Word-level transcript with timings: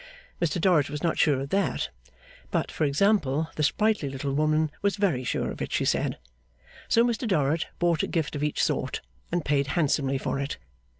Mr 0.41 0.59
Dorrit 0.59 0.89
was 0.89 1.03
not 1.03 1.19
sure 1.19 1.41
of 1.41 1.49
that. 1.49 1.89
But, 2.49 2.71
for 2.71 2.85
example, 2.85 3.49
the 3.55 3.61
sprightly 3.61 4.09
little 4.09 4.33
woman 4.33 4.71
was 4.81 4.95
very 4.95 5.23
sure 5.23 5.51
of 5.51 5.61
it, 5.61 5.71
she 5.71 5.85
said. 5.85 6.17
So 6.87 7.05
Mr 7.05 7.27
Dorrit 7.27 7.67
bought 7.77 8.01
a 8.01 8.07
gift 8.07 8.35
of 8.35 8.41
each 8.43 8.63
sort, 8.63 9.01
and 9.31 9.45
paid 9.45 9.67
handsomely 9.77 10.17
for 10.17 10.39
it. 10.39 10.57